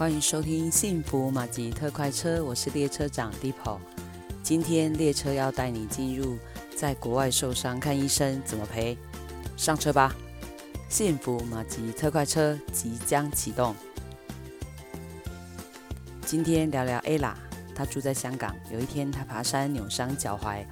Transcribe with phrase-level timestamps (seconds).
[0.00, 3.76] 欢迎收听幸福马吉特快车，我是列车长 Deepo。
[4.42, 6.38] 今天列车要带你进入
[6.74, 8.96] 在国外受伤看医生怎么赔，
[9.58, 10.16] 上车吧！
[10.88, 13.76] 幸福马吉特快车即将启动。
[16.24, 17.34] 今天聊聊 Ella，
[17.74, 18.56] 她住在香港。
[18.72, 20.64] 有一天她爬山扭伤脚踝，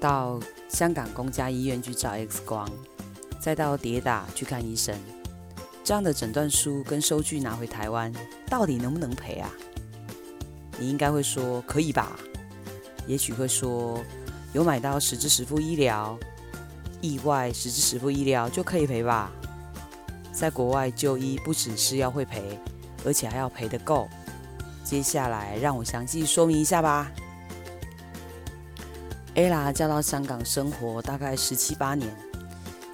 [0.00, 2.70] 到香港公家医院去照 X 光，
[3.40, 4.96] 再到跌打去看医生。
[5.88, 8.12] 这样的诊断书跟收据拿回台湾，
[8.46, 9.50] 到底能不能赔啊？
[10.78, 12.14] 你应该会说可以吧？
[13.06, 13.98] 也许会说
[14.52, 16.18] 有买到实支实付医疗，
[17.00, 19.32] 意外实支实付医疗就可以赔吧？
[20.30, 22.60] 在国外就医不只是要会赔，
[23.06, 24.10] 而且还要赔得够。
[24.84, 27.10] 接下来让我详细说明一下吧。
[29.34, 32.14] Ella 嫁到香港生活大概十七八年。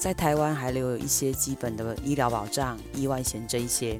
[0.04, 3.98] 在台湾还留有一些基本的医疗保障、意外险这一些。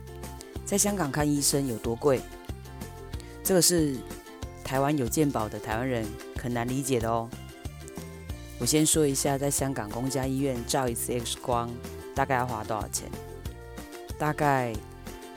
[0.67, 2.21] 在香港看医生有多贵？
[3.43, 3.97] 这个是
[4.63, 7.27] 台湾有健保的台湾人很难理解的哦。
[8.59, 11.73] 我先说一下，在香港公家医院照一次 X 光
[12.15, 13.11] 大概要花多少钱？
[14.19, 14.75] 大概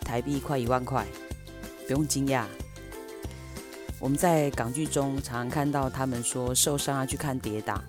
[0.01, 1.07] 台币快一万块，
[1.87, 2.43] 不用惊讶。
[4.01, 7.81] 我们在港剧中常常看到他们说受伤要去看跌打。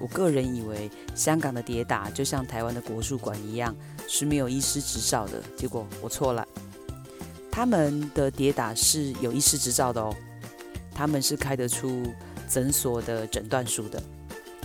[0.00, 3.74] 我个人以为香港的跌打就像台湾的国术馆一样
[4.08, 6.46] 是没有医师执照的，结果我错了。
[7.50, 10.14] 他们的跌打是有医师执照的哦，
[10.94, 12.06] 他们是开得出
[12.48, 14.02] 诊所的诊断书的，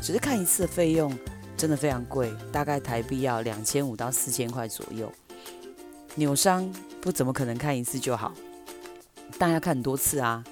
[0.02, 1.18] 只是看一次费用
[1.56, 5.12] 真的非常贵，大概台币要两千五到四千块左右。
[6.16, 8.34] 扭伤不怎么可能看一次就好，
[9.38, 10.44] 但要看很多次啊。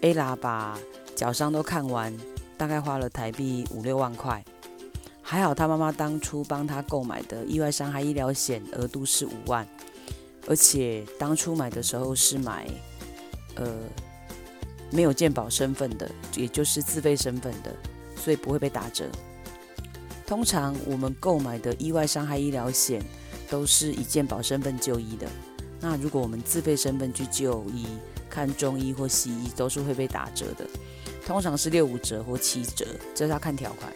[0.00, 0.78] ，A 拉把
[1.14, 2.16] 脚伤都看完。
[2.56, 4.44] 大概花了台币五六万块，
[5.22, 9.66] 还好他妈妈当初帮他购买的意外伤害医疗险额度是五万，
[10.46, 12.66] 而且当初买的时候是买，
[13.56, 13.72] 呃，
[14.90, 17.74] 没有健保身份的，也就是自费身份的，
[18.16, 19.04] 所以不会被打折。
[20.26, 23.02] 通常我们购买的意外伤害医疗险
[23.48, 25.28] 都是以健保身份就医的，
[25.80, 27.86] 那如果我们自费身份去就医，
[28.30, 30.66] 看中医或西医都是会被打折的。
[31.26, 33.92] 通常是六五折或七折，这是要看条款。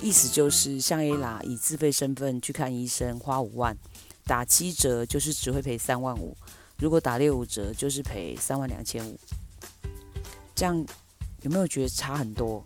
[0.00, 3.76] 意思就是，像 Ella 以自费身份去看医生，花五万，
[4.24, 6.34] 打七折就是只会赔三万五；
[6.78, 9.20] 如果打六五折，就是赔三万两千五。
[10.54, 10.74] 这样
[11.42, 12.64] 有没有觉得差很多？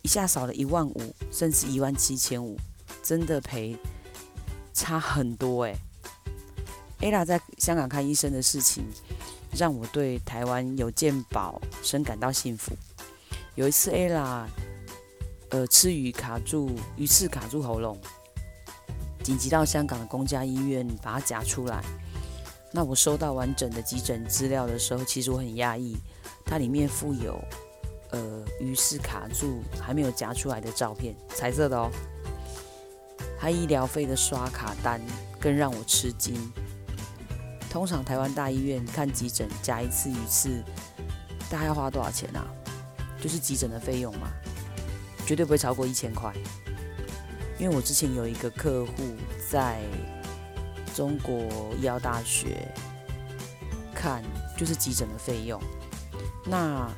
[0.00, 2.56] 一下少了一万五，甚至一万七千五，
[3.02, 3.76] 真的赔
[4.72, 5.76] 差很多诶。
[7.00, 8.86] Ella 在香港看医生的事情。
[9.56, 12.76] 让我对台湾有健保深感到幸福。
[13.54, 14.44] 有一次，Ella，
[15.48, 17.98] 呃，吃鱼卡住，鱼刺卡住喉咙，
[19.22, 21.82] 紧急到香港的公家医院把它夹出来。
[22.70, 25.96] 那我收到完整的急诊资料的时候，其实我很讶异，
[26.44, 27.42] 它里面附有
[28.10, 31.90] 呃鱼刺卡住还没有夹出来的照片，彩色的哦。
[33.38, 35.00] 还医疗费的刷卡单
[35.40, 36.34] 更让我吃惊。
[37.70, 40.62] 通常台湾大医院看急诊夹一次鱼刺，
[41.50, 42.46] 大概要花多少钱啊？
[43.20, 44.28] 就是急诊的费用嘛，
[45.26, 46.32] 绝对不会超过一千块。
[47.58, 48.92] 因为我之前有一个客户
[49.50, 49.80] 在
[50.94, 51.38] 中国
[51.78, 52.68] 医药大学
[53.94, 54.22] 看，
[54.56, 55.60] 就是急诊的费用。
[56.44, 56.88] 那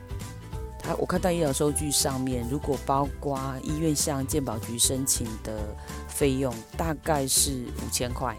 [0.78, 5.74] 他我看到医疗收据上面，如果包括医院向健保局申请的
[6.08, 8.36] 费用，大概是五千块。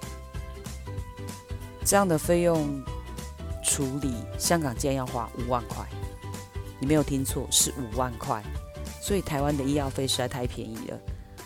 [1.90, 2.80] 这样的费用
[3.64, 5.84] 处理，香港竟然要花五万块，
[6.80, 8.44] 你没有听错，是五万块。
[9.02, 11.00] 所以台湾的医药费实在太便宜了，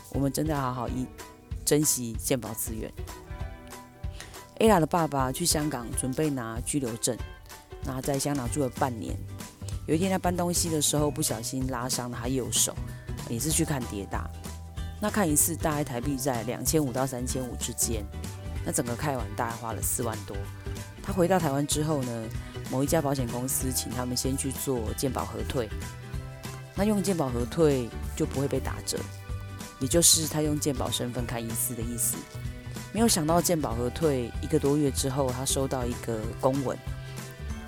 [0.09, 1.07] 我们真的要好好一
[1.63, 2.91] 珍惜健保资源。
[4.59, 7.17] Ella 的爸爸去香港准备拿居留证，
[7.85, 9.15] 那在香港住了半年。
[9.87, 12.75] 有一天他搬东西的时候不小心拉伤了他右手，
[13.29, 14.29] 也是去看跌打。
[14.99, 18.05] 那看一次大概台币在两千五到三千五之间。
[18.65, 20.35] 那整个开完大概花了四万多。
[21.01, 22.29] 他回到台湾之后呢，
[22.71, 25.69] 某一家保险公司请他们先去做健保核退。
[26.75, 28.97] 那用健保核退就不会被打折，
[29.79, 32.15] 也就是他用健保身份看医师的意思。
[32.93, 36.77] 没有想到健保核退一个多月之后，他收到一个公文，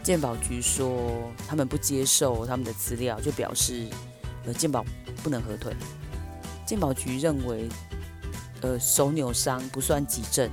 [0.02, 3.88] 健保局说他们不接受他们的资料，就表示
[4.46, 4.86] 呃健保
[5.22, 5.76] 不能核退。
[6.66, 7.68] 健保局认为
[8.62, 10.50] 呃手扭伤不算急症。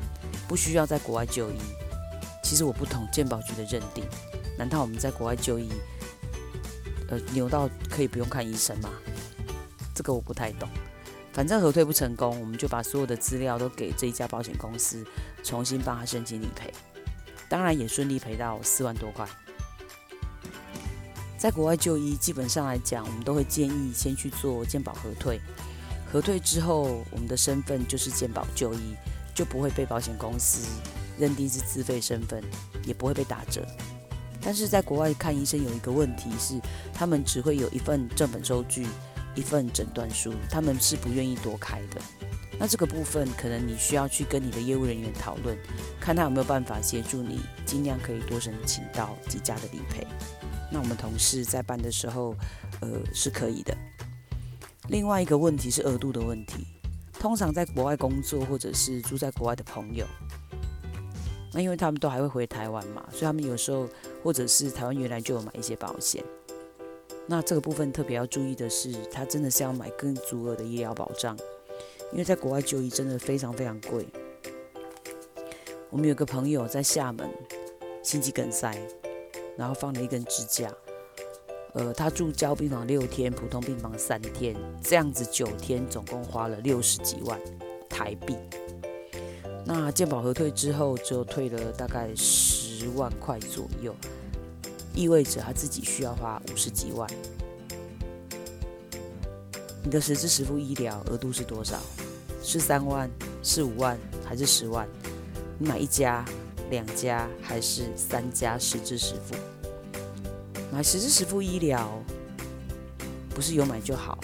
[0.52, 1.54] 不需要在国外就医。
[2.42, 4.04] 其实我不懂健保局的认定，
[4.58, 5.70] 难道我们在国外就医，
[7.08, 8.90] 呃，扭到可以不用看医生吗？
[9.94, 10.68] 这个我不太懂。
[11.32, 15.02] 反正核退不成功，我们就把所有的资料都给这一家保险公司，
[15.42, 16.70] 重新帮他申请理赔。
[17.48, 19.26] 当然也顺利赔到四万多块。
[21.38, 25.40] 在国外就医，基本上来讲，我们都会建议先去做健保核退。
[26.12, 28.94] 核退之后，我们的身份就是健保就医，
[29.34, 30.66] 就不会被保险公司
[31.18, 32.42] 认定是自费身份，
[32.84, 33.66] 也不会被打折。
[34.40, 36.60] 但是在国外看医生有一个问题是，
[36.92, 38.86] 他们只会有一份正本收据，
[39.34, 42.00] 一份诊断书，他们是不愿意多开的。
[42.58, 45.56] 那这个部分可能你需要去跟你的业务人员讨论，
[46.00, 50.06] 看他有没有办法协助你，尽量可以多申请到几家的理赔。
[50.70, 52.34] 那我们同事在办的时候，
[52.80, 53.76] 呃，是可以的。
[54.88, 56.66] 另外一个问题是额度的问题，
[57.22, 60.04] 通常在国外工作或者是住在国外的朋友，
[61.54, 63.88] 那因为他们都还会回台湾嘛，所以他们有时候
[64.24, 66.24] 或者是台湾原来就有买一些保险。
[67.28, 71.38] 那这个部分特别要注意的是，他真的是要买更足额的医疗保障，
[72.10, 74.04] 因为在国外就医真的非常非常贵。
[75.88, 77.30] 我们有个朋友在厦门
[78.02, 78.76] 心肌梗塞，
[79.56, 80.74] 然后放了一根支架，
[81.74, 87.40] 呃，他住交病房六天，普通病房三天，这样子九天，总共花了六十几万
[87.88, 88.36] 台币。
[89.64, 93.94] 那健保核退之后，就退了大概十万块左右。
[94.94, 97.08] 意味着他自己需要花五十几万。
[99.82, 101.78] 你的实支实付医疗额度是多少？
[102.42, 103.10] 是三万、
[103.42, 104.86] 是五万还是十万？
[105.58, 106.22] 你买一家、
[106.68, 109.34] 两家还是三家实支实付？
[110.72, 112.02] 买实支实付医疗
[113.30, 114.18] 不是有买就好。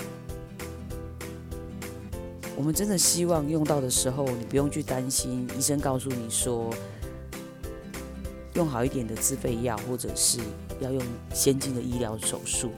[2.57, 6.75] 我们真的希望用到的时候，你不用去担心医生告诉你说。
[8.55, 10.41] 用好一点的自费药，或者是
[10.81, 11.01] 要用
[11.33, 12.73] 先进的医疗手术。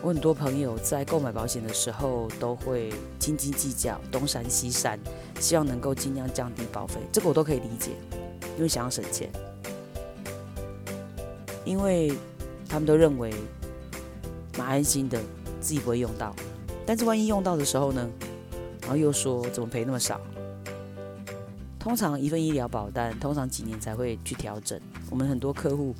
[0.00, 4.98] 我很多朋友在购买保险的时候都会斤斤计较，东山西山，
[5.40, 7.00] 希望能够尽量降低保费。
[7.12, 7.90] 这个我都可以理解，
[8.56, 9.28] 因为想要省钱。
[11.66, 12.10] 因为
[12.66, 13.34] 他们都认为
[14.56, 15.20] 蛮安心的，
[15.60, 16.34] 自己不会用到。
[16.86, 18.08] 但是万一用到的时候呢？
[18.80, 20.20] 然后又说怎么赔那么少？
[21.78, 24.80] 通常一份医疗保单，通常几年才会去调整。
[25.10, 25.94] 我们很多客户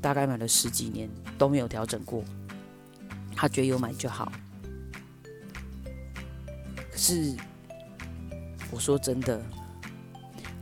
[0.00, 2.22] 大概买了十几年都没有调整过，
[3.34, 4.30] 他觉得有买就好。
[6.90, 7.34] 可是
[8.70, 9.40] 我说真的，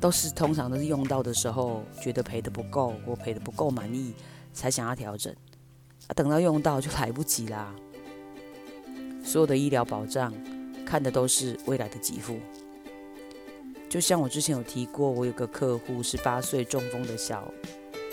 [0.01, 4.15] 都是通常都是用到的时候觉得赔的不够或赔的不够满意，
[4.53, 5.31] 才想要调整。
[6.07, 7.75] 啊，等到用到就来不及啦。
[9.23, 10.33] 所有的医疗保障
[10.87, 12.39] 看的都是未来的给付。
[13.91, 17.53] 就像我之前有提过，我有个客户是八岁中风的小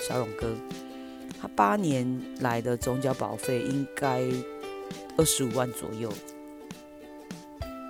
[0.08, 0.54] 小勇哥，
[1.40, 4.22] 他八年来的总缴保费应该
[5.18, 6.12] 二十五万左右，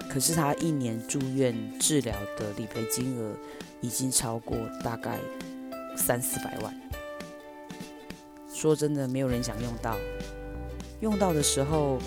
[0.09, 3.35] 可是他一年住院治疗的理赔金额
[3.81, 5.17] 已经超过大概
[5.95, 6.73] 三四百万。
[8.53, 9.95] 说真的，没有人想用到，
[11.01, 11.99] 用到的时候，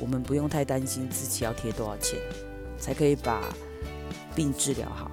[0.00, 2.18] 我们不用太担心自己要贴多少钱，
[2.78, 3.42] 才可以把。
[4.34, 5.10] 病治疗好，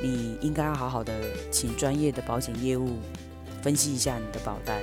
[0.00, 1.12] 你应该要好好的
[1.50, 2.98] 请专业的保险业务
[3.60, 4.80] 分析一下你的保单，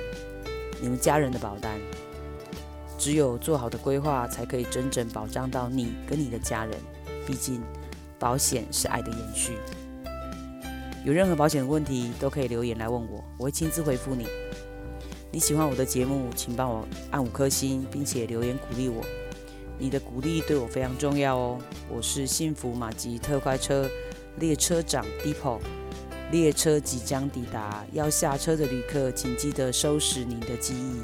[0.78, 1.80] 你们家人的保单。
[2.98, 6.76] 只有做好的规划，才可以真正保障到你跟你的家人。
[7.26, 7.62] 毕竟，
[8.20, 9.54] 保险是爱的延续。
[11.04, 14.28] 有任何保险的问题，都可以留言来问我，我会亲自回复你。
[15.32, 19.02] 你喜欢我的节目，请帮我按五颗星，并且留言鼓励我。
[19.78, 21.58] 你的鼓励对我非常重要哦。
[21.88, 23.88] 我是幸福马吉特快车
[24.38, 25.58] 列车长 Depot，
[26.30, 31.00] 列车即将抵达，要下车的旅客请记得收拾您的记忆。